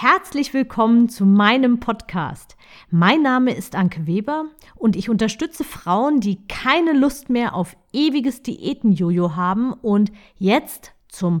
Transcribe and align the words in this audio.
Herzlich 0.00 0.54
willkommen 0.54 1.08
zu 1.08 1.26
meinem 1.26 1.80
Podcast. 1.80 2.56
Mein 2.88 3.20
Name 3.20 3.52
ist 3.52 3.74
Anke 3.74 4.06
Weber 4.06 4.44
und 4.76 4.94
ich 4.94 5.10
unterstütze 5.10 5.64
Frauen, 5.64 6.20
die 6.20 6.46
keine 6.46 6.92
Lust 6.92 7.30
mehr 7.30 7.52
auf 7.52 7.76
ewiges 7.92 8.44
Diätenjojo 8.44 9.34
haben 9.34 9.72
und 9.72 10.12
jetzt 10.36 10.92
zum 11.08 11.40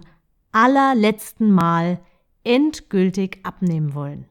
allerletzten 0.50 1.52
Mal 1.52 2.00
endgültig 2.42 3.38
abnehmen 3.44 3.94
wollen. 3.94 4.24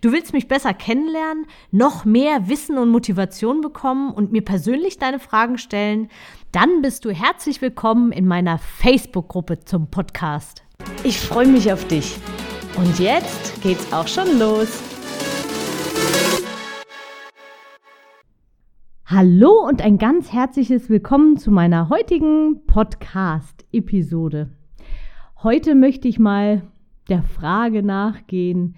Du 0.00 0.12
willst 0.12 0.32
mich 0.32 0.48
besser 0.48 0.72
kennenlernen, 0.72 1.44
noch 1.70 2.06
mehr 2.06 2.48
Wissen 2.48 2.78
und 2.78 2.88
Motivation 2.88 3.60
bekommen 3.60 4.14
und 4.14 4.32
mir 4.32 4.42
persönlich 4.42 4.96
deine 4.96 5.18
Fragen 5.18 5.58
stellen? 5.58 6.08
Dann 6.52 6.80
bist 6.80 7.04
du 7.04 7.10
herzlich 7.10 7.60
willkommen 7.60 8.12
in 8.12 8.26
meiner 8.26 8.56
Facebook-Gruppe 8.56 9.60
zum 9.66 9.88
Podcast. 9.90 10.62
Ich 11.04 11.20
freue 11.20 11.48
mich 11.48 11.70
auf 11.70 11.86
dich. 11.86 12.16
Und 12.76 12.98
jetzt 12.98 13.62
geht's 13.62 13.92
auch 13.92 14.08
schon 14.08 14.38
los. 14.38 14.82
Hallo 19.04 19.66
und 19.68 19.82
ein 19.82 19.98
ganz 19.98 20.32
herzliches 20.32 20.88
Willkommen 20.88 21.36
zu 21.36 21.50
meiner 21.50 21.90
heutigen 21.90 22.64
Podcast-Episode. 22.66 24.48
Heute 25.42 25.74
möchte 25.74 26.08
ich 26.08 26.18
mal 26.18 26.62
der 27.10 27.22
Frage 27.22 27.82
nachgehen, 27.82 28.76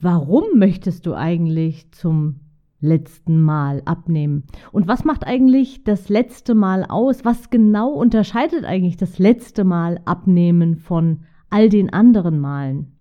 warum 0.00 0.58
möchtest 0.58 1.04
du 1.04 1.14
eigentlich 1.14 1.92
zum 1.92 2.40
letzten 2.80 3.42
Mal 3.42 3.82
abnehmen? 3.84 4.44
Und 4.72 4.88
was 4.88 5.04
macht 5.04 5.26
eigentlich 5.26 5.84
das 5.84 6.08
letzte 6.08 6.54
Mal 6.54 6.86
aus? 6.88 7.26
Was 7.26 7.50
genau 7.50 7.90
unterscheidet 7.90 8.64
eigentlich 8.64 8.96
das 8.96 9.18
letzte 9.18 9.64
Mal 9.64 10.00
abnehmen 10.06 10.76
von 10.76 11.24
all 11.50 11.68
den 11.68 11.92
anderen 11.92 12.40
Malen? 12.40 12.95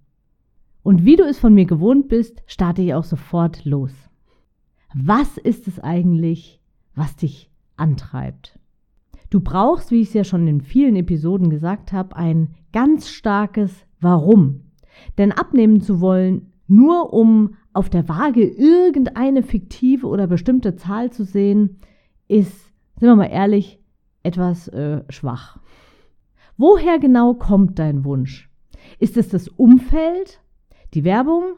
Und 0.86 1.04
wie 1.04 1.16
du 1.16 1.24
es 1.24 1.40
von 1.40 1.56
mir 1.56 1.66
gewohnt 1.66 2.10
bist, 2.10 2.44
starte 2.46 2.84
ich 2.84 2.94
auch 2.94 3.04
sofort 3.04 3.66
los. 3.66 3.92
Was 4.94 5.40
ist 5.40 5.68
es 5.68 5.80
eigentlich, 5.80 6.62
was 6.94 7.16
dich 7.16 7.50
antreibt? 7.76 8.60
Du 9.32 9.40
brauchst, 9.40 9.90
wie 9.90 10.02
ich 10.02 10.10
es 10.10 10.14
ja 10.14 10.24
schon 10.24 10.48
in 10.48 10.62
vielen 10.62 10.96
Episoden 10.96 11.50
gesagt 11.50 11.92
habe, 11.92 12.16
ein 12.16 12.50
ganz 12.72 13.10
starkes 13.10 13.88
Warum. 14.00 14.62
Denn 15.18 15.32
abnehmen 15.32 15.82
zu 15.82 16.02
wollen, 16.02 16.52
nur 16.68 17.14
um 17.14 17.56
auf 17.74 17.90
der 17.90 18.08
Waage 18.08 18.46
irgendeine 18.46 19.42
fiktive 19.42 20.06
oder 20.06 20.28
bestimmte 20.28 20.76
Zahl 20.76 21.12
zu 21.12 21.24
sehen, 21.26 21.80
ist, 22.28 22.72
sind 23.00 23.10
wir 23.10 23.16
mal 23.16 23.26
ehrlich, 23.26 23.80
etwas 24.22 24.68
äh, 24.68 25.02
schwach. 25.10 25.58
Woher 26.58 27.00
genau 27.00 27.34
kommt 27.34 27.80
dein 27.80 28.06
Wunsch? 28.06 28.52
Ist 29.00 29.18
es 29.18 29.30
das 29.30 29.48
Umfeld? 29.48 30.42
Die 30.96 31.04
Werbung, 31.04 31.58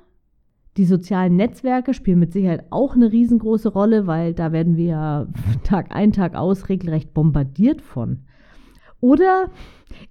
die 0.77 0.85
sozialen 0.85 1.35
Netzwerke 1.35 1.93
spielen 1.93 2.17
mit 2.17 2.33
Sicherheit 2.33 2.66
auch 2.71 2.95
eine 2.95 3.11
riesengroße 3.11 3.69
Rolle, 3.69 4.07
weil 4.07 4.33
da 4.33 4.52
werden 4.52 4.77
wir 4.77 5.27
Tag 5.63 5.95
ein, 5.95 6.11
Tag 6.11 6.35
aus 6.35 6.69
regelrecht 6.69 7.13
bombardiert 7.13 7.81
von. 7.83 8.23
Oder 8.99 9.52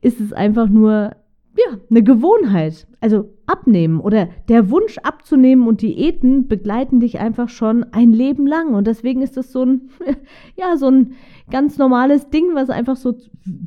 ist 0.00 0.20
es 0.20 0.32
einfach 0.32 0.68
nur 0.68 1.16
ja, 1.56 1.78
eine 1.90 2.04
Gewohnheit, 2.04 2.86
also 3.00 3.30
abnehmen 3.46 3.98
oder 3.98 4.28
der 4.48 4.70
Wunsch 4.70 4.98
abzunehmen 4.98 5.66
und 5.66 5.82
Diäten 5.82 6.46
begleiten 6.46 7.00
dich 7.00 7.18
einfach 7.18 7.48
schon 7.48 7.84
ein 7.92 8.12
Leben 8.12 8.46
lang 8.46 8.74
und 8.74 8.86
deswegen 8.86 9.22
ist 9.22 9.36
das 9.36 9.50
so 9.50 9.64
ein 9.64 9.88
ja, 10.56 10.76
so 10.76 10.88
ein 10.88 11.14
ganz 11.50 11.78
normales 11.78 12.28
Ding, 12.30 12.54
was 12.54 12.70
einfach 12.70 12.96
so 12.96 13.16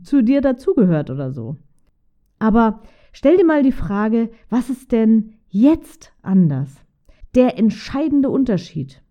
zu 0.04 0.22
dir 0.22 0.40
dazugehört 0.40 1.10
oder 1.10 1.34
so. 1.34 1.58
Aber 2.38 2.82
stell 3.12 3.36
dir 3.36 3.46
mal 3.46 3.64
die 3.64 3.74
Frage, 3.74 4.30
was 4.50 4.70
ist 4.70 4.92
denn 4.94 5.34
jetzt 5.50 6.14
anders. 6.22 6.70
Der 7.36 7.58
entscheidende 7.58 8.30
Unterschied. 8.30 9.02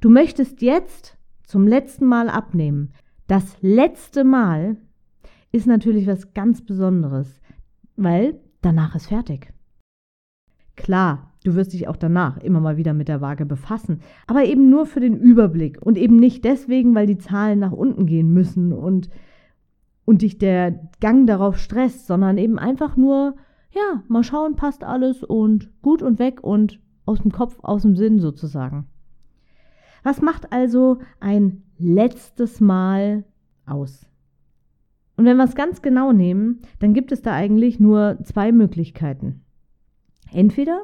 Du 0.00 0.10
möchtest 0.10 0.62
jetzt 0.62 1.16
zum 1.44 1.66
letzten 1.66 2.06
Mal 2.06 2.28
abnehmen. 2.28 2.92
Das 3.26 3.56
letzte 3.60 4.24
Mal 4.24 4.76
ist 5.52 5.66
natürlich 5.66 6.06
was 6.06 6.34
ganz 6.34 6.62
Besonderes, 6.62 7.40
weil 7.96 8.38
danach 8.60 8.94
ist 8.94 9.06
fertig. 9.06 9.52
Klar, 10.76 11.32
du 11.44 11.54
wirst 11.54 11.72
dich 11.72 11.88
auch 11.88 11.96
danach 11.96 12.36
immer 12.38 12.60
mal 12.60 12.76
wieder 12.76 12.92
mit 12.92 13.08
der 13.08 13.22
Waage 13.22 13.46
befassen, 13.46 14.00
aber 14.26 14.44
eben 14.44 14.68
nur 14.68 14.84
für 14.84 15.00
den 15.00 15.16
Überblick 15.16 15.80
und 15.80 15.96
eben 15.96 16.16
nicht 16.16 16.44
deswegen, 16.44 16.94
weil 16.94 17.06
die 17.06 17.18
Zahlen 17.18 17.58
nach 17.58 17.72
unten 17.72 18.04
gehen 18.04 18.32
müssen 18.32 18.72
und, 18.72 19.08
und 20.04 20.22
dich 20.22 20.36
der 20.36 20.90
Gang 21.00 21.26
darauf 21.26 21.56
stresst, 21.58 22.06
sondern 22.06 22.36
eben 22.36 22.58
einfach 22.58 22.96
nur, 22.96 23.36
ja, 23.76 24.02
mal 24.08 24.24
schauen, 24.24 24.56
passt 24.56 24.84
alles 24.84 25.22
und 25.22 25.70
gut 25.82 26.02
und 26.02 26.18
weg 26.18 26.42
und 26.42 26.80
aus 27.04 27.20
dem 27.20 27.32
Kopf, 27.32 27.58
aus 27.62 27.82
dem 27.82 27.96
Sinn 27.96 28.18
sozusagen. 28.18 28.86
Was 30.02 30.22
macht 30.22 30.52
also 30.52 30.98
ein 31.20 31.62
letztes 31.78 32.60
Mal 32.60 33.24
aus? 33.64 34.06
Und 35.16 35.24
wenn 35.24 35.36
wir 35.36 35.44
es 35.44 35.54
ganz 35.54 35.82
genau 35.82 36.12
nehmen, 36.12 36.60
dann 36.78 36.94
gibt 36.94 37.10
es 37.10 37.22
da 37.22 37.32
eigentlich 37.32 37.80
nur 37.80 38.18
zwei 38.22 38.52
Möglichkeiten. 38.52 39.44
Entweder 40.32 40.82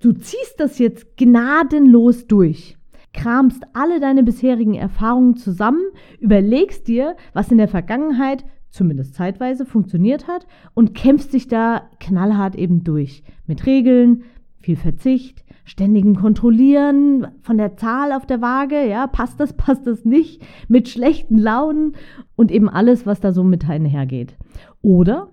du 0.00 0.12
ziehst 0.12 0.58
das 0.58 0.78
jetzt 0.78 1.16
gnadenlos 1.16 2.26
durch, 2.26 2.76
kramst 3.12 3.62
alle 3.72 4.00
deine 4.00 4.22
bisherigen 4.22 4.74
Erfahrungen 4.74 5.36
zusammen, 5.36 5.82
überlegst 6.20 6.88
dir, 6.88 7.16
was 7.32 7.50
in 7.50 7.58
der 7.58 7.68
Vergangenheit 7.68 8.44
zumindest 8.70 9.14
zeitweise 9.14 9.64
funktioniert 9.64 10.28
hat 10.28 10.46
und 10.74 10.94
kämpft 10.94 11.30
sich 11.30 11.48
da 11.48 11.82
knallhart 12.00 12.56
eben 12.56 12.84
durch. 12.84 13.22
Mit 13.46 13.66
Regeln, 13.66 14.24
viel 14.60 14.76
Verzicht, 14.76 15.44
ständigen 15.64 16.14
Kontrollieren 16.14 17.28
von 17.42 17.58
der 17.58 17.76
Zahl 17.76 18.12
auf 18.12 18.26
der 18.26 18.40
Waage, 18.40 18.88
ja, 18.88 19.06
passt 19.06 19.38
das, 19.40 19.52
passt 19.56 19.86
das 19.86 20.04
nicht, 20.04 20.42
mit 20.68 20.88
schlechten 20.88 21.38
Launen 21.38 21.94
und 22.36 22.50
eben 22.50 22.68
alles, 22.68 23.06
was 23.06 23.20
da 23.20 23.32
so 23.32 23.44
mit 23.44 23.68
einhergeht. 23.68 24.36
Oder 24.82 25.28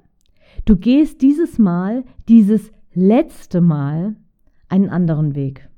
du 0.65 0.75
gehst 0.75 1.21
dieses 1.21 1.57
Mal, 1.57 2.03
dieses 2.27 2.71
letzte 2.93 3.61
Mal 3.61 4.15
einen 4.69 4.89
anderen 4.89 5.35
Weg. 5.35 5.69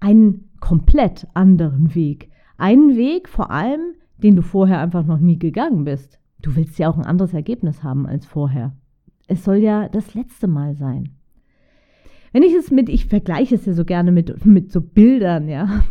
Einen 0.00 0.50
komplett 0.60 1.26
anderen 1.34 1.94
Weg. 1.94 2.30
Einen 2.56 2.96
Weg 2.96 3.28
vor 3.28 3.50
allem, 3.50 3.94
den 4.18 4.36
du 4.36 4.42
vorher 4.42 4.80
einfach 4.80 5.06
noch 5.06 5.18
nie 5.18 5.38
gegangen 5.38 5.84
bist. 5.84 6.18
Du 6.40 6.54
willst 6.56 6.78
ja 6.78 6.88
auch 6.88 6.96
ein 6.96 7.06
anderes 7.06 7.34
Ergebnis 7.34 7.82
haben 7.82 8.06
als 8.06 8.26
vorher. 8.26 8.72
Es 9.26 9.44
soll 9.44 9.56
ja 9.56 9.88
das 9.88 10.14
letzte 10.14 10.46
Mal 10.46 10.74
sein. 10.74 11.10
Wenn 12.32 12.42
ich 12.42 12.54
es 12.54 12.70
mit, 12.70 12.88
ich 12.88 13.06
vergleiche 13.06 13.54
es 13.54 13.66
ja 13.66 13.72
so 13.72 13.84
gerne 13.84 14.12
mit, 14.12 14.44
mit 14.44 14.70
so 14.70 14.80
Bildern, 14.80 15.48
ja. 15.48 15.82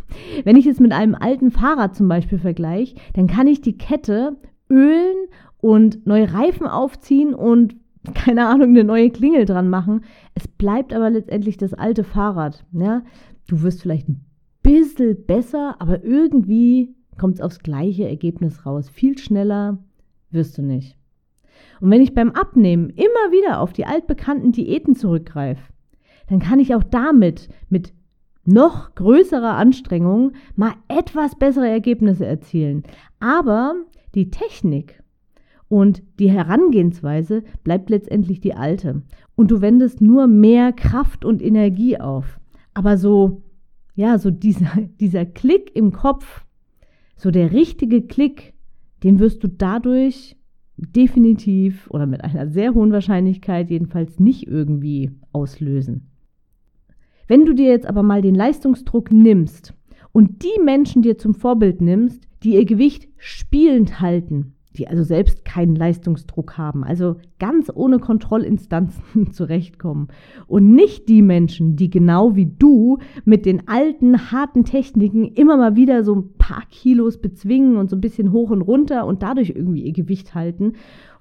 Wenn 0.44 0.56
ich 0.56 0.68
es 0.68 0.80
mit 0.80 0.92
einem 0.92 1.16
alten 1.16 1.52
Fahrrad 1.52 1.96
zum 1.96 2.08
Beispiel 2.08 2.38
vergleiche, 2.38 2.96
dann 3.14 3.28
kann 3.28 3.48
ich 3.48 3.62
die 3.62 3.78
Kette 3.78 4.38
ölen 4.70 5.16
und 5.60 6.06
neue 6.06 6.32
Reifen 6.34 6.68
aufziehen 6.68 7.34
und 7.34 7.76
keine 8.14 8.48
Ahnung, 8.48 8.70
eine 8.70 8.84
neue 8.84 9.10
Klingel 9.10 9.46
dran 9.46 9.70
machen. 9.70 10.02
Es 10.34 10.48
bleibt 10.48 10.94
aber 10.94 11.10
letztendlich 11.10 11.58
das 11.58 11.74
alte 11.74 12.04
Fahrrad. 12.04 12.66
Ja? 12.72 13.04
Du 13.48 13.62
wirst 13.64 13.82
vielleicht 13.82 14.08
ein 14.08 14.24
bisschen 14.62 15.26
besser, 15.26 15.76
aber 15.80 16.04
irgendwie 16.04 16.96
kommt 17.18 17.36
es 17.36 17.42
aufs 17.42 17.60
gleiche 17.60 18.08
Ergebnis 18.08 18.66
raus. 18.66 18.90
Viel 18.90 19.18
schneller, 19.18 19.80
wirst 20.32 20.58
du 20.58 20.62
nicht. 20.62 20.98
Und 21.80 21.92
wenn 21.92 22.02
ich 22.02 22.14
beim 22.14 22.32
Abnehmen 22.32 22.90
immer 22.90 23.32
wieder 23.32 23.60
auf 23.60 23.74
die 23.74 23.86
altbekannten 23.86 24.52
Diäten 24.52 24.96
zurückgreife, 24.96 25.62
dann 26.28 26.40
kann 26.40 26.60
ich 26.60 26.76
auch 26.76 26.84
damit 26.84 27.50
mit 27.70 27.94
noch 28.46 28.96
größerer 28.96 29.56
Anstrengung 29.56 30.34
mal 30.56 30.74
etwas 30.88 31.38
bessere 31.38 31.68
Ergebnisse 31.68 32.26
erzielen. 32.26 32.84
Aber 33.20 33.76
die 34.16 34.30
Technik 34.30 35.04
und 35.68 36.02
die 36.20 36.32
Herangehensweise 36.32 37.44
bleibt 37.64 37.90
letztendlich 37.90 38.40
die 38.40 38.54
alte. 38.54 39.04
Und 39.36 39.52
du 39.52 39.62
wendest 39.62 40.02
nur 40.02 40.28
mehr 40.28 40.72
Kraft 40.72 41.26
und 41.26 41.42
Energie 41.42 42.00
auf. 42.00 42.40
Aber 42.74 42.98
so, 42.98 43.44
ja, 43.96 44.18
so 44.18 44.32
dieser, 44.32 44.72
dieser 45.00 45.26
Klick 45.26 45.76
im 45.76 45.92
Kopf, 45.92 46.46
so 47.18 47.32
der 47.32 47.52
richtige 47.52 48.02
Klick, 48.04 48.54
den 49.04 49.20
wirst 49.20 49.44
du 49.44 49.48
dadurch 49.48 50.36
definitiv 50.78 51.90
oder 51.90 52.06
mit 52.06 52.24
einer 52.24 52.48
sehr 52.48 52.74
hohen 52.74 52.92
Wahrscheinlichkeit 52.92 53.70
jedenfalls 53.70 54.20
nicht 54.20 54.48
irgendwie 54.48 55.12
auslösen. 55.32 56.10
Wenn 57.28 57.46
du 57.46 57.54
dir 57.54 57.68
jetzt 57.68 57.88
aber 57.88 58.04
mal 58.04 58.22
den 58.22 58.36
Leistungsdruck 58.36 59.12
nimmst 59.12 59.74
und 60.12 60.44
die 60.44 60.62
Menschen 60.64 61.02
dir 61.02 61.18
zum 61.18 61.34
Vorbild 61.34 61.82
nimmst, 61.82 62.28
die 62.44 62.54
ihr 62.56 62.66
Gewicht 62.66 63.08
spielend 63.18 64.00
halten, 64.00 64.54
die 64.78 64.88
also 64.88 65.04
selbst 65.04 65.44
keinen 65.46 65.76
Leistungsdruck 65.76 66.58
haben, 66.58 66.84
also 66.84 67.18
ganz 67.40 67.72
ohne 67.74 68.00
Kontrollinstanzen 68.00 69.32
zurechtkommen. 69.32 70.08
Und 70.48 70.74
nicht 70.74 71.10
die 71.10 71.22
Menschen, 71.22 71.76
die 71.76 71.90
genau 71.90 72.36
wie 72.36 72.46
du 72.46 73.00
mit 73.26 73.46
den 73.46 73.68
alten, 73.68 74.32
harten 74.32 74.66
Techniken 74.66 75.26
immer 75.26 75.58
mal 75.58 75.76
wieder 75.76 76.04
so 76.04 76.16
ein 76.16 76.34
paar 76.38 76.64
Kilos 76.70 77.20
bezwingen 77.20 77.78
und 77.78 77.90
so 77.90 77.96
ein 77.96 78.02
bisschen 78.02 78.32
hoch 78.32 78.52
und 78.52 78.62
runter 78.62 79.06
und 79.06 79.24
dadurch 79.24 79.50
irgendwie 79.50 79.82
ihr 79.82 79.94
Gewicht 79.94 80.36
halten. 80.36 80.74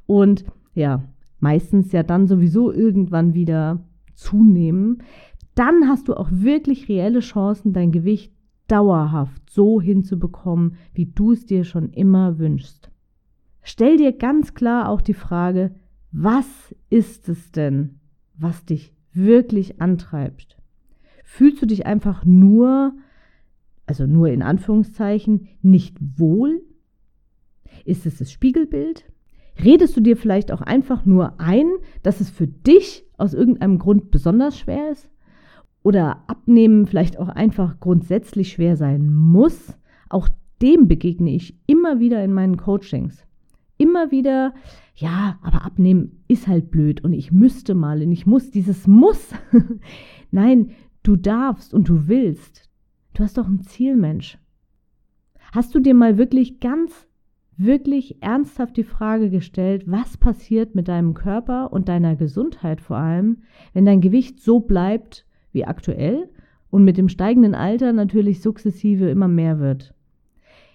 Und 0.06 0.44
ja, 0.74 1.02
meistens 1.40 1.92
ja 1.92 2.02
dann 2.02 2.26
sowieso 2.26 2.72
irgendwann 2.72 3.34
wieder 3.34 3.84
zunehmen. 4.14 5.02
dann 5.54 5.88
hast 5.88 6.08
du 6.08 6.14
auch 6.14 6.28
wirklich 6.30 6.88
reelle 6.88 7.20
Chancen, 7.20 7.72
dein 7.72 7.90
Gewicht 7.90 8.32
dauerhaft 8.68 9.48
so 9.48 9.80
hinzubekommen, 9.80 10.74
wie 10.92 11.06
du 11.06 11.32
es 11.32 11.46
dir 11.46 11.64
schon 11.64 11.90
immer 11.90 12.38
wünschst. 12.38 12.90
Stell 13.68 13.96
dir 13.96 14.12
ganz 14.12 14.54
klar 14.54 14.88
auch 14.88 15.00
die 15.00 15.12
Frage, 15.12 15.74
was 16.12 16.46
ist 16.88 17.28
es 17.28 17.50
denn, 17.50 17.98
was 18.38 18.64
dich 18.64 18.94
wirklich 19.12 19.80
antreibt? 19.80 20.56
Fühlst 21.24 21.60
du 21.62 21.66
dich 21.66 21.84
einfach 21.84 22.24
nur, 22.24 22.94
also 23.84 24.06
nur 24.06 24.28
in 24.28 24.42
Anführungszeichen, 24.42 25.48
nicht 25.62 25.96
wohl? 26.00 26.62
Ist 27.84 28.06
es 28.06 28.18
das 28.18 28.30
Spiegelbild? 28.30 29.04
Redest 29.64 29.96
du 29.96 30.00
dir 30.00 30.16
vielleicht 30.16 30.52
auch 30.52 30.62
einfach 30.62 31.04
nur 31.04 31.40
ein, 31.40 31.66
dass 32.04 32.20
es 32.20 32.30
für 32.30 32.46
dich 32.46 33.04
aus 33.18 33.34
irgendeinem 33.34 33.80
Grund 33.80 34.12
besonders 34.12 34.56
schwer 34.56 34.92
ist? 34.92 35.10
Oder 35.82 36.22
abnehmen 36.28 36.86
vielleicht 36.86 37.18
auch 37.18 37.30
einfach 37.30 37.80
grundsätzlich 37.80 38.52
schwer 38.52 38.76
sein 38.76 39.12
muss? 39.12 39.76
Auch 40.08 40.28
dem 40.62 40.86
begegne 40.86 41.34
ich 41.34 41.58
immer 41.66 41.98
wieder 41.98 42.22
in 42.22 42.32
meinen 42.32 42.58
Coachings. 42.58 43.25
Immer 43.78 44.10
wieder, 44.10 44.54
ja, 44.94 45.38
aber 45.42 45.64
abnehmen 45.64 46.22
ist 46.28 46.46
halt 46.46 46.70
blöd 46.70 47.04
und 47.04 47.12
ich 47.12 47.32
müsste 47.32 47.74
mal 47.74 48.02
und 48.02 48.12
ich 48.12 48.26
muss 48.26 48.50
dieses 48.50 48.86
Muss. 48.86 49.34
Nein, 50.30 50.70
du 51.02 51.16
darfst 51.16 51.74
und 51.74 51.88
du 51.88 52.08
willst. 52.08 52.70
Du 53.14 53.22
hast 53.22 53.38
doch 53.38 53.46
ein 53.46 53.60
Ziel, 53.60 53.96
Mensch. 53.96 54.38
Hast 55.52 55.74
du 55.74 55.80
dir 55.80 55.94
mal 55.94 56.18
wirklich 56.18 56.60
ganz 56.60 57.06
wirklich 57.56 58.22
ernsthaft 58.22 58.76
die 58.76 58.84
Frage 58.84 59.30
gestellt, 59.30 59.84
was 59.86 60.16
passiert 60.16 60.74
mit 60.74 60.88
deinem 60.88 61.14
Körper 61.14 61.72
und 61.72 61.88
deiner 61.88 62.16
Gesundheit 62.16 62.80
vor 62.80 62.96
allem, 62.98 63.42
wenn 63.72 63.86
dein 63.86 64.00
Gewicht 64.00 64.40
so 64.40 64.60
bleibt 64.60 65.26
wie 65.52 65.64
aktuell 65.64 66.28
und 66.70 66.84
mit 66.84 66.98
dem 66.98 67.08
steigenden 67.08 67.54
Alter 67.54 67.92
natürlich 67.92 68.42
sukzessive 68.42 69.08
immer 69.08 69.28
mehr 69.28 69.58
wird. 69.58 69.94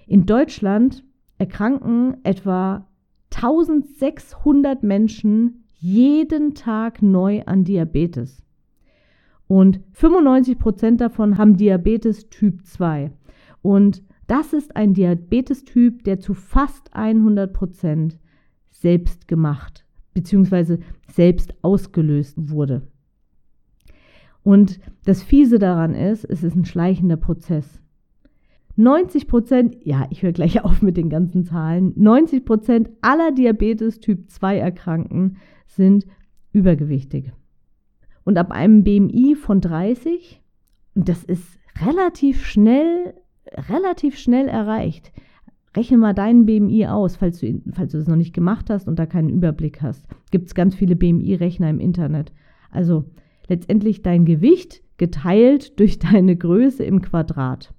In 0.07 0.25
Deutschland 0.25 1.03
erkranken 1.38 2.18
etwa 2.24 2.88
1600 3.33 4.83
Menschen 4.83 5.63
jeden 5.79 6.53
Tag 6.53 7.01
neu 7.01 7.41
an 7.45 7.63
Diabetes. 7.63 8.43
Und 9.47 9.81
95 9.93 10.57
Prozent 10.57 11.01
davon 11.01 11.37
haben 11.37 11.57
Diabetes 11.57 12.29
Typ 12.29 12.65
2. 12.65 13.11
Und 13.61 14.03
das 14.27 14.53
ist 14.53 14.75
ein 14.75 14.93
Diabetestyp, 14.93 16.03
der 16.03 16.19
zu 16.19 16.33
fast 16.33 16.93
100 16.93 17.51
Prozent 17.51 18.19
selbst 18.69 19.27
gemacht 19.27 19.85
bzw. 20.13 20.77
selbst 21.11 21.53
ausgelöst 21.63 22.35
wurde. 22.37 22.87
Und 24.43 24.79
das 25.05 25.21
Fiese 25.21 25.59
daran 25.59 25.93
ist, 25.93 26.25
es 26.25 26.43
ist 26.43 26.55
ein 26.55 26.65
schleichender 26.65 27.17
Prozess. 27.17 27.81
90 28.81 29.27
Prozent, 29.27 29.77
ja, 29.83 30.07
ich 30.09 30.23
höre 30.23 30.31
gleich 30.31 30.63
auf 30.63 30.81
mit 30.81 30.97
den 30.97 31.09
ganzen 31.09 31.45
Zahlen, 31.45 31.93
90 31.95 32.45
Prozent 32.45 32.89
aller 33.01 33.31
Diabetes 33.31 33.99
Typ 33.99 34.29
2 34.29 34.57
Erkrankten 34.57 35.37
sind 35.67 36.05
übergewichtig. 36.51 37.31
Und 38.23 38.37
ab 38.37 38.51
einem 38.51 38.83
BMI 38.83 39.35
von 39.35 39.61
30, 39.61 40.41
und 40.95 41.09
das 41.09 41.23
ist 41.23 41.59
relativ 41.83 42.45
schnell 42.45 43.13
relativ 43.69 44.17
schnell 44.17 44.47
erreicht. 44.47 45.11
Rechne 45.75 45.97
mal 45.97 46.13
deinen 46.13 46.45
BMI 46.45 46.87
aus, 46.87 47.15
falls 47.15 47.39
du, 47.39 47.61
falls 47.71 47.93
du 47.93 47.97
das 47.97 48.07
noch 48.07 48.17
nicht 48.17 48.33
gemacht 48.33 48.69
hast 48.69 48.87
und 48.87 48.99
da 48.99 49.05
keinen 49.05 49.29
Überblick 49.29 49.81
hast. 49.81 50.05
Gibt 50.31 50.47
es 50.47 50.55
ganz 50.55 50.75
viele 50.75 50.95
BMI-Rechner 50.95 51.69
im 51.69 51.79
Internet. 51.79 52.33
Also 52.71 53.05
letztendlich 53.47 54.01
dein 54.01 54.25
Gewicht 54.25 54.81
geteilt 54.97 55.79
durch 55.79 55.99
deine 55.99 56.35
Größe 56.35 56.83
im 56.83 57.01
Quadrat. 57.01 57.73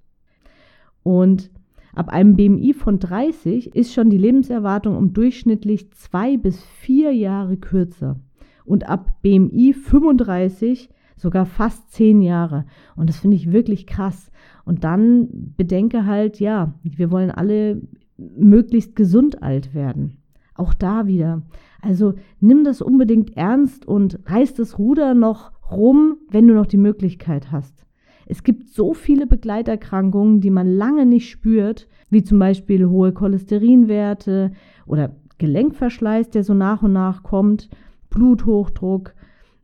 Und 1.03 1.51
ab 1.95 2.09
einem 2.09 2.37
BMI 2.37 2.73
von 2.75 2.99
30 2.99 3.75
ist 3.75 3.93
schon 3.93 4.11
die 4.11 4.19
Lebenserwartung 4.19 4.97
um 4.97 5.13
durchschnittlich 5.13 5.91
zwei 5.93 6.37
bis 6.37 6.63
vier 6.63 7.13
Jahre 7.13 7.57
kürzer. 7.57 8.17
Und 8.65 8.89
ab 8.89 9.23
BMI 9.23 9.73
35 9.73 10.89
sogar 11.17 11.47
fast 11.47 11.91
zehn 11.91 12.21
Jahre. 12.21 12.65
Und 12.97 13.09
das 13.09 13.19
finde 13.19 13.37
ich 13.37 13.53
wirklich 13.53 13.87
krass. 13.87 14.31
Und 14.65 14.85
dann 14.85 15.55
bedenke 15.57 16.07
halt, 16.07 16.41
ja, 16.41 16.75
wir 16.83 17.11
wollen 17.11 17.31
alle 17.31 17.83
möglichst 18.17 18.97
gesund 18.97 19.43
alt 19.43 19.75
werden. 19.75 20.19
Auch 20.55 20.75
da 20.75 21.07
wieder. 21.07 21.43
Also 21.81 22.15
nimm 22.41 22.65
das 22.65 22.83
unbedingt 22.83 23.37
ernst 23.37 23.87
und 23.87 24.21
reiß 24.27 24.55
das 24.55 24.79
Ruder 24.79 25.15
noch 25.15 25.53
rum, 25.71 26.19
wenn 26.31 26.47
du 26.47 26.55
noch 26.55 26.67
die 26.67 26.77
Möglichkeit 26.77 27.51
hast. 27.51 27.85
Es 28.27 28.43
gibt 28.43 28.69
so 28.69 28.95
viele 28.95 29.27
Begleiterkrankungen, 29.27 30.41
die 30.41 30.51
man 30.51 30.67
lange 30.67 31.07
nicht 31.07 31.31
spürt, 31.31 31.89
wie 32.11 32.23
zum 32.23 32.39
Beispiel 32.39 32.87
hohe 32.87 33.13
Cholesterinwerte 33.13 34.53
oder 34.87 35.17
Gelenkverschleiß, 35.39 36.31
der 36.31 36.45
so 36.45 36.55
nach 36.55 36.83
und 36.83 36.93
nach 36.93 37.23
kommt, 37.23 37.69
Bluthochdruck 38.11 39.15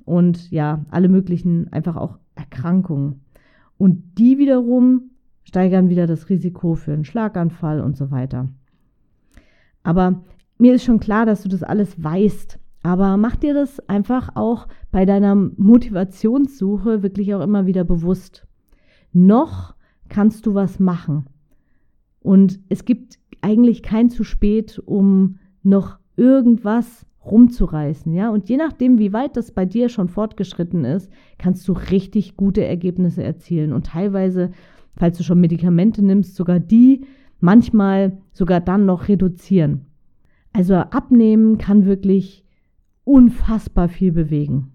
und 0.04 0.50
ja, 0.50 0.84
alle 0.90 1.08
möglichen 1.08 1.72
einfach 1.72 1.96
auch 1.96 2.18
Erkrankungen. 2.34 3.20
Und 3.76 4.18
die 4.18 4.38
wiederum 4.38 5.10
steigern 5.44 5.88
wieder 5.88 6.06
das 6.06 6.28
Risiko 6.28 6.74
für 6.74 6.92
einen 6.92 7.04
Schlaganfall 7.04 7.80
und 7.80 7.96
so 7.96 8.10
weiter. 8.10 8.48
Aber 9.82 10.24
mir 10.58 10.74
ist 10.74 10.84
schon 10.84 10.98
klar, 10.98 11.26
dass 11.26 11.42
du 11.42 11.48
das 11.48 11.62
alles 11.62 12.02
weißt. 12.02 12.58
Aber 12.82 13.16
mach 13.16 13.36
dir 13.36 13.54
das 13.54 13.80
einfach 13.88 14.34
auch 14.34 14.66
bei 14.90 15.04
deiner 15.04 15.34
Motivationssuche 15.34 17.02
wirklich 17.02 17.34
auch 17.34 17.40
immer 17.40 17.66
wieder 17.66 17.84
bewusst. 17.84 18.47
Noch 19.12 19.74
kannst 20.08 20.46
du 20.46 20.54
was 20.54 20.78
machen. 20.78 21.26
Und 22.20 22.60
es 22.68 22.84
gibt 22.84 23.18
eigentlich 23.40 23.82
kein 23.82 24.10
zu 24.10 24.24
spät, 24.24 24.80
um 24.84 25.38
noch 25.62 25.98
irgendwas 26.16 27.06
rumzureißen, 27.24 28.12
ja. 28.14 28.30
Und 28.30 28.48
je 28.48 28.56
nachdem, 28.56 28.98
wie 28.98 29.12
weit 29.12 29.36
das 29.36 29.52
bei 29.52 29.64
dir 29.64 29.88
schon 29.88 30.08
fortgeschritten 30.08 30.84
ist, 30.84 31.10
kannst 31.36 31.66
du 31.68 31.72
richtig 31.72 32.36
gute 32.36 32.64
Ergebnisse 32.64 33.22
erzielen. 33.22 33.72
Und 33.72 33.86
teilweise, 33.86 34.50
falls 34.96 35.18
du 35.18 35.24
schon 35.24 35.40
Medikamente 35.40 36.04
nimmst, 36.04 36.34
sogar 36.36 36.58
die 36.58 37.04
manchmal 37.40 38.18
sogar 38.32 38.60
dann 38.60 38.86
noch 38.86 39.08
reduzieren. 39.08 39.86
Also 40.52 40.74
abnehmen 40.74 41.58
kann 41.58 41.84
wirklich 41.84 42.44
unfassbar 43.04 43.88
viel 43.88 44.12
bewegen. 44.12 44.72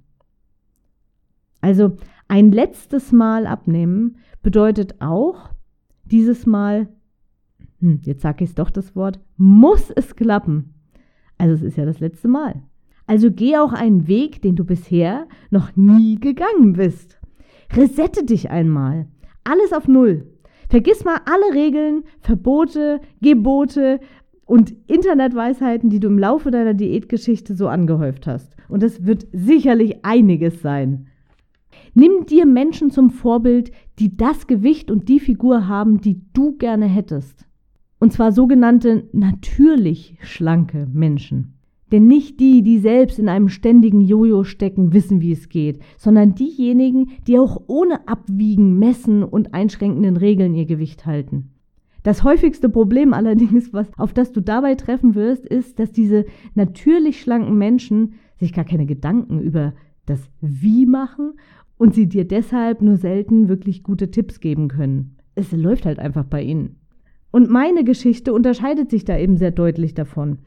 Also 1.62 1.98
ein 2.28 2.52
letztes 2.52 3.12
Mal 3.12 3.46
abnehmen 3.46 4.18
bedeutet 4.42 5.02
auch, 5.02 5.50
dieses 6.06 6.46
Mal, 6.46 6.88
hm, 7.80 8.00
jetzt 8.04 8.22
sage 8.22 8.44
ich 8.44 8.56
doch 8.56 8.70
das 8.70 8.96
Wort, 8.96 9.20
muss 9.38 9.90
es 9.92 10.16
klappen. 10.16 10.74
Also 11.38 11.54
es 11.56 11.62
ist 11.62 11.78
ja 11.78 11.86
das 11.86 12.00
letzte 12.00 12.28
Mal. 12.28 12.62
Also 13.06 13.32
geh 13.32 13.58
auch 13.58 13.74
einen 13.74 14.08
Weg, 14.08 14.42
den 14.42 14.56
du 14.56 14.64
bisher 14.64 15.28
noch 15.50 15.76
nie 15.76 16.20
gegangen 16.20 16.74
bist. 16.74 17.20
Resette 17.74 18.26
dich 18.26 18.50
einmal. 18.50 19.08
Alles 19.44 19.74
auf 19.74 19.88
Null. 19.88 20.28
Vergiss 20.70 21.04
mal 21.04 21.20
alle 21.26 21.54
Regeln, 21.54 22.04
Verbote, 22.22 23.02
Gebote 23.22 24.00
und 24.46 24.74
Internetweisheiten, 24.88 25.90
die 25.90 26.00
du 26.00 26.08
im 26.08 26.18
Laufe 26.18 26.52
deiner 26.52 26.74
Diätgeschichte 26.74 27.56
so 27.56 27.68
angehäuft 27.68 28.26
hast. 28.28 28.56
Und 28.70 28.84
es 28.84 29.06
wird 29.06 29.28
sicherlich 29.34 30.04
einiges 30.06 30.62
sein. 30.62 31.08
Nimm 31.94 32.26
dir 32.26 32.46
Menschen 32.46 32.90
zum 32.90 33.12
Vorbild, 33.12 33.72
die 34.00 34.18
das 34.18 34.48
Gewicht 34.48 34.90
und 34.90 35.10
die 35.10 35.20
Figur 35.20 35.68
haben, 35.68 36.02
die 36.02 36.22
du 36.34 36.58
gerne 36.58 36.86
hättest. 36.86 37.46
Und 38.00 38.12
zwar 38.12 38.32
sogenannte 38.32 39.08
natürlich 39.14 40.18
schlanke 40.22 40.88
Menschen. 40.92 41.54
Denn 41.92 42.08
nicht 42.08 42.40
die, 42.40 42.64
die 42.64 42.80
selbst 42.80 43.20
in 43.20 43.30
einem 43.30 43.50
ständigen 43.50 44.02
Jojo 44.02 44.44
stecken, 44.44 44.94
wissen, 44.94 45.22
wie 45.22 45.32
es 45.32 45.48
geht, 45.48 45.80
sondern 46.00 46.34
diejenigen, 46.34 47.12
die 47.28 47.38
auch 47.38 47.62
ohne 47.68 48.08
Abwiegen, 48.08 48.80
Messen 48.80 49.24
und 49.24 49.54
einschränkenden 49.54 50.18
Regeln 50.18 50.56
ihr 50.56 50.66
Gewicht 50.66 51.06
halten. 51.06 51.52
Das 52.02 52.24
häufigste 52.24 52.68
Problem 52.68 53.14
allerdings, 53.14 53.72
was, 53.72 53.92
auf 53.98 54.12
das 54.12 54.32
du 54.32 54.42
dabei 54.42 54.74
treffen 54.74 55.14
wirst, 55.14 55.46
ist, 55.46 55.78
dass 55.78 55.92
diese 55.92 56.26
natürlich 56.56 57.22
schlanken 57.22 57.58
Menschen 57.58 58.16
sich 58.40 58.52
gar 58.52 58.66
keine 58.66 58.88
Gedanken 58.88 59.40
über 59.40 59.74
das 60.08 60.20
Wie 60.42 60.88
machen 60.88 61.34
und 61.84 61.94
sie 61.94 62.08
dir 62.08 62.26
deshalb 62.26 62.82
nur 62.82 62.96
selten 62.96 63.50
wirklich 63.50 63.84
gute 63.84 64.10
Tipps 64.10 64.40
geben 64.40 64.70
können. 64.70 65.18
Es 65.36 65.52
läuft 65.52 65.86
halt 65.86 66.00
einfach 66.00 66.24
bei 66.24 66.42
ihnen. 66.42 66.78
Und 67.30 67.50
meine 67.50 67.84
Geschichte 67.84 68.32
unterscheidet 68.32 68.90
sich 68.90 69.04
da 69.04 69.18
eben 69.18 69.36
sehr 69.36 69.52
deutlich 69.52 69.94
davon. 69.94 70.38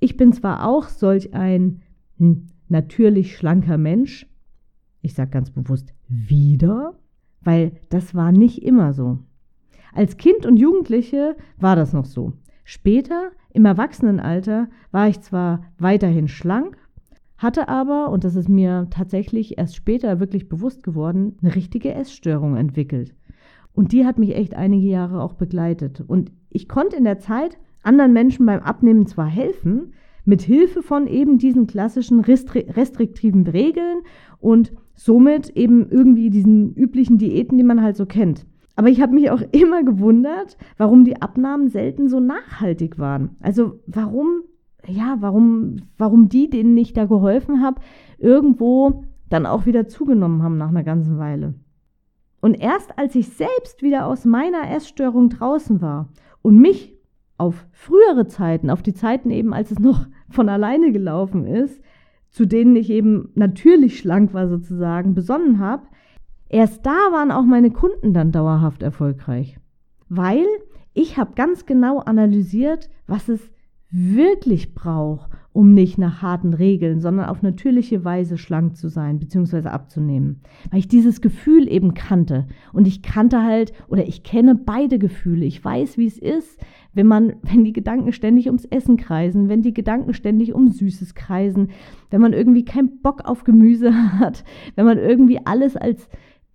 Ich 0.00 0.16
bin 0.16 0.32
zwar 0.32 0.66
auch 0.66 0.88
solch 0.88 1.34
ein 1.34 1.82
hm, 2.16 2.46
natürlich 2.70 3.36
schlanker 3.36 3.76
Mensch, 3.76 4.26
ich 5.02 5.12
sage 5.12 5.30
ganz 5.30 5.50
bewusst 5.50 5.92
wieder, 6.08 6.94
weil 7.42 7.72
das 7.90 8.14
war 8.14 8.32
nicht 8.32 8.62
immer 8.62 8.94
so. 8.94 9.18
Als 9.92 10.16
Kind 10.16 10.46
und 10.46 10.56
Jugendliche 10.56 11.36
war 11.58 11.76
das 11.76 11.92
noch 11.92 12.06
so. 12.06 12.32
Später, 12.64 13.32
im 13.52 13.66
Erwachsenenalter, 13.66 14.68
war 14.90 15.06
ich 15.06 15.20
zwar 15.20 15.66
weiterhin 15.76 16.28
schlank, 16.28 16.78
hatte 17.38 17.68
aber, 17.68 18.10
und 18.10 18.24
das 18.24 18.36
ist 18.36 18.48
mir 18.48 18.88
tatsächlich 18.90 19.58
erst 19.58 19.76
später 19.76 20.20
wirklich 20.20 20.48
bewusst 20.48 20.82
geworden, 20.82 21.36
eine 21.40 21.54
richtige 21.54 21.94
Essstörung 21.94 22.56
entwickelt. 22.56 23.14
Und 23.72 23.92
die 23.92 24.04
hat 24.04 24.18
mich 24.18 24.34
echt 24.34 24.54
einige 24.54 24.88
Jahre 24.88 25.22
auch 25.22 25.34
begleitet. 25.34 26.02
Und 26.06 26.32
ich 26.50 26.68
konnte 26.68 26.96
in 26.96 27.04
der 27.04 27.20
Zeit 27.20 27.58
anderen 27.82 28.12
Menschen 28.12 28.44
beim 28.44 28.60
Abnehmen 28.60 29.06
zwar 29.06 29.26
helfen, 29.26 29.92
mit 30.24 30.42
Hilfe 30.42 30.82
von 30.82 31.06
eben 31.06 31.38
diesen 31.38 31.66
klassischen 31.66 32.20
restriktiven 32.20 33.46
Regeln 33.46 34.00
und 34.40 34.72
somit 34.94 35.50
eben 35.50 35.88
irgendwie 35.88 36.28
diesen 36.28 36.74
üblichen 36.74 37.16
Diäten, 37.16 37.56
die 37.56 37.64
man 37.64 37.82
halt 37.82 37.96
so 37.96 38.04
kennt. 38.04 38.44
Aber 38.76 38.88
ich 38.88 39.00
habe 39.00 39.14
mich 39.14 39.30
auch 39.30 39.42
immer 39.52 39.82
gewundert, 39.84 40.58
warum 40.76 41.04
die 41.04 41.22
Abnahmen 41.22 41.68
selten 41.68 42.08
so 42.08 42.20
nachhaltig 42.20 42.98
waren. 42.98 43.36
Also 43.40 43.80
warum, 43.86 44.42
ja, 44.86 45.16
warum, 45.20 45.76
warum 45.96 46.28
die, 46.28 46.48
denen 46.48 46.76
ich 46.76 46.92
da 46.92 47.06
geholfen 47.06 47.62
habe, 47.62 47.80
irgendwo 48.18 49.04
dann 49.28 49.46
auch 49.46 49.66
wieder 49.66 49.88
zugenommen 49.88 50.42
haben 50.42 50.56
nach 50.56 50.68
einer 50.68 50.84
ganzen 50.84 51.18
Weile. 51.18 51.54
Und 52.40 52.54
erst 52.54 52.98
als 52.98 53.14
ich 53.14 53.28
selbst 53.28 53.82
wieder 53.82 54.06
aus 54.06 54.24
meiner 54.24 54.70
Essstörung 54.70 55.28
draußen 55.28 55.80
war 55.80 56.08
und 56.42 56.58
mich 56.58 56.94
auf 57.36 57.66
frühere 57.72 58.26
Zeiten, 58.26 58.70
auf 58.70 58.82
die 58.82 58.94
Zeiten 58.94 59.30
eben, 59.30 59.52
als 59.52 59.70
es 59.70 59.78
noch 59.78 60.06
von 60.28 60.48
alleine 60.48 60.92
gelaufen 60.92 61.46
ist, 61.46 61.80
zu 62.30 62.46
denen 62.46 62.76
ich 62.76 62.90
eben 62.90 63.30
natürlich 63.34 63.98
schlank 63.98 64.34
war 64.34 64.48
sozusagen, 64.48 65.14
besonnen 65.14 65.58
habe, 65.58 65.84
erst 66.48 66.84
da 66.84 66.96
waren 67.12 67.30
auch 67.30 67.44
meine 67.44 67.70
Kunden 67.70 68.12
dann 68.12 68.32
dauerhaft 68.32 68.82
erfolgreich. 68.82 69.58
Weil 70.08 70.46
ich 70.94 71.16
habe 71.16 71.34
ganz 71.34 71.66
genau 71.66 71.98
analysiert, 72.00 72.90
was 73.06 73.28
es 73.28 73.50
wirklich 73.90 74.74
braucht, 74.74 75.30
um 75.52 75.72
nicht 75.74 75.98
nach 75.98 76.22
harten 76.22 76.54
Regeln, 76.54 77.00
sondern 77.00 77.26
auf 77.26 77.42
natürliche 77.42 78.04
Weise 78.04 78.38
schlank 78.38 78.76
zu 78.76 78.88
sein 78.88 79.18
bzw. 79.18 79.68
abzunehmen. 79.68 80.40
Weil 80.70 80.80
ich 80.80 80.88
dieses 80.88 81.20
Gefühl 81.20 81.68
eben 81.68 81.94
kannte. 81.94 82.46
Und 82.72 82.86
ich 82.86 83.02
kannte 83.02 83.42
halt 83.42 83.72
oder 83.88 84.06
ich 84.06 84.22
kenne 84.22 84.54
beide 84.54 84.98
Gefühle. 84.98 85.44
Ich 85.46 85.64
weiß, 85.64 85.96
wie 85.98 86.06
es 86.06 86.18
ist, 86.18 86.60
wenn 86.92 87.06
man, 87.06 87.34
wenn 87.42 87.64
die 87.64 87.72
Gedanken 87.72 88.12
ständig 88.12 88.46
ums 88.46 88.66
Essen 88.66 88.98
kreisen, 88.98 89.48
wenn 89.48 89.62
die 89.62 89.74
Gedanken 89.74 90.12
ständig 90.12 90.54
um 90.54 90.68
Süßes 90.68 91.14
kreisen, 91.14 91.70
wenn 92.10 92.20
man 92.20 92.34
irgendwie 92.34 92.64
keinen 92.64 93.00
Bock 93.00 93.24
auf 93.24 93.44
Gemüse 93.44 93.92
hat, 94.20 94.44
wenn 94.76 94.84
man 94.84 94.98
irgendwie 94.98 95.40
alles 95.44 95.76
als 95.76 96.08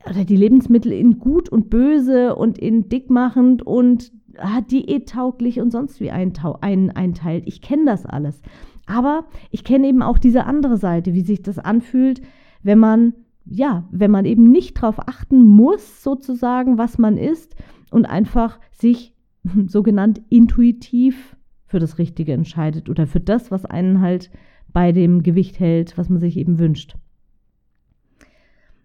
oder 0.10 0.26
die 0.26 0.36
Lebensmittel 0.36 0.92
in 0.92 1.20
gut 1.20 1.50
und 1.50 1.70
böse 1.70 2.36
und 2.36 2.58
in 2.58 2.90
dickmachend 2.90 3.62
und 3.66 4.12
ah, 4.38 4.62
diättauglich 4.62 5.60
und 5.60 5.72
sonst 5.72 6.00
wie 6.00 6.12
einteilt. 6.12 7.44
Ich 7.46 7.62
kenne 7.62 7.86
das 7.86 8.06
alles. 8.06 8.42
Aber 8.86 9.26
ich 9.52 9.64
kenne 9.64 9.88
eben 9.88 10.02
auch 10.02 10.18
diese 10.18 10.46
andere 10.46 10.78
Seite, 10.78 11.14
wie 11.14 11.22
sich 11.22 11.42
das 11.42 11.58
anfühlt, 11.58 12.22
wenn 12.64 12.80
man, 12.80 13.14
ja, 13.46 13.88
wenn 13.92 14.12
man 14.12 14.26
eben 14.26 14.52
nicht 14.52 14.78
darauf 14.78 15.00
achten 15.00 15.42
muss, 15.42 16.04
sozusagen, 16.04 16.78
was 16.78 16.98
man 16.98 17.18
isst 17.18 17.56
und 17.92 18.06
einfach 18.06 18.60
sich 18.72 19.16
sogenannt 19.68 20.22
intuitiv 20.30 21.38
für 21.66 21.80
das 21.80 21.98
Richtige 21.98 22.34
entscheidet 22.34 22.90
oder 22.90 23.08
für 23.08 23.20
das, 23.20 23.52
was 23.52 23.66
einen 23.66 24.02
halt 24.02 24.32
bei 24.74 24.92
dem 24.92 25.24
Gewicht 25.24 25.60
hält, 25.60 25.98
was 25.98 26.10
man 26.10 26.20
sich 26.20 26.38
eben 26.38 26.60
wünscht. 26.60 26.96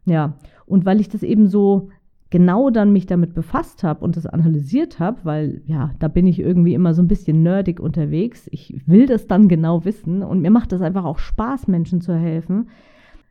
Ja, 0.08 0.34
und 0.66 0.84
weil 0.84 1.00
ich 1.00 1.08
das 1.08 1.22
eben 1.22 1.46
so 1.46 1.88
genau 2.30 2.70
dann 2.70 2.92
mich 2.92 3.06
damit 3.06 3.34
befasst 3.34 3.82
habe 3.82 4.04
und 4.04 4.16
das 4.16 4.26
analysiert 4.26 4.98
habe, 4.98 5.20
weil 5.24 5.62
ja, 5.66 5.92
da 5.98 6.08
bin 6.08 6.26
ich 6.26 6.38
irgendwie 6.38 6.74
immer 6.74 6.92
so 6.94 7.02
ein 7.02 7.08
bisschen 7.08 7.42
nerdig 7.42 7.80
unterwegs. 7.80 8.48
Ich 8.50 8.82
will 8.86 9.06
das 9.06 9.26
dann 9.26 9.48
genau 9.48 9.84
wissen 9.84 10.22
und 10.22 10.40
mir 10.40 10.50
macht 10.50 10.72
es 10.72 10.82
einfach 10.82 11.04
auch 11.04 11.18
Spaß, 11.18 11.68
Menschen 11.68 12.00
zu 12.00 12.14
helfen. 12.14 12.68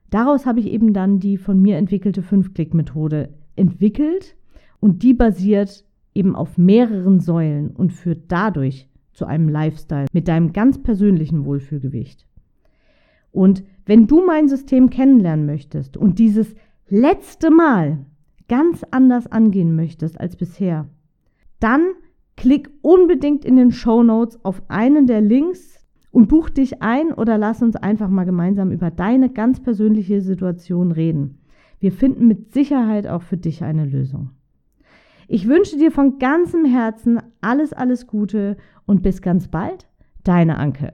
Daraus 0.09 0.45
habe 0.45 0.59
ich 0.59 0.67
eben 0.67 0.93
dann 0.93 1.19
die 1.19 1.37
von 1.37 1.61
mir 1.61 1.77
entwickelte 1.77 2.23
Fünf-Klick-Methode 2.23 3.29
entwickelt 3.55 4.35
und 4.79 5.03
die 5.03 5.13
basiert 5.13 5.83
eben 6.15 6.35
auf 6.35 6.57
mehreren 6.57 7.19
Säulen 7.19 7.71
und 7.71 7.93
führt 7.93 8.23
dadurch 8.29 8.89
zu 9.11 9.25
einem 9.25 9.49
Lifestyle 9.49 10.07
mit 10.13 10.27
deinem 10.27 10.53
ganz 10.53 10.81
persönlichen 10.81 11.45
Wohlfühlgewicht. 11.45 12.25
Und 13.31 13.63
wenn 13.85 14.07
du 14.07 14.25
mein 14.25 14.47
System 14.47 14.89
kennenlernen 14.89 15.45
möchtest 15.45 15.97
und 15.97 16.17
dieses 16.17 16.55
letzte 16.89 17.51
Mal 17.51 18.05
ganz 18.47 18.83
anders 18.91 19.27
angehen 19.27 19.75
möchtest 19.75 20.19
als 20.19 20.35
bisher, 20.35 20.87
dann 21.59 21.85
klick 22.35 22.69
unbedingt 22.81 23.43
in 23.43 23.55
den 23.55 23.71
Show 23.71 24.03
Notes 24.03 24.43
auf 24.45 24.61
einen 24.69 25.07
der 25.07 25.21
Links 25.21 25.85
und 26.11 26.29
buch 26.29 26.49
dich 26.49 26.81
ein 26.81 27.11
oder 27.11 27.37
lass 27.37 27.61
uns 27.61 27.75
einfach 27.75 28.09
mal 28.09 28.25
gemeinsam 28.25 28.71
über 28.71 28.91
deine 28.91 29.29
ganz 29.29 29.61
persönliche 29.61 30.21
Situation 30.21 30.91
reden. 30.91 31.41
Wir 31.79 31.91
finden 31.91 32.27
mit 32.27 32.53
Sicherheit 32.53 33.07
auch 33.07 33.21
für 33.21 33.37
dich 33.37 33.63
eine 33.63 33.85
Lösung. 33.85 34.31
Ich 35.27 35.47
wünsche 35.47 35.77
dir 35.77 35.91
von 35.91 36.19
ganzem 36.19 36.63
Herzen 36.63 37.21
alles, 37.41 37.73
alles 37.73 38.07
Gute 38.07 38.55
und 38.85 39.03
bis 39.03 39.21
ganz 39.21 39.49
bald, 39.49 39.87
deine 40.23 40.57
Anke. 40.57 40.93